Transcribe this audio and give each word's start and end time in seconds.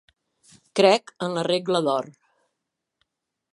Crec 0.79 1.13
en 1.27 1.35
la 1.37 1.45
Regla 1.49 1.81
d'Or. 1.89 2.09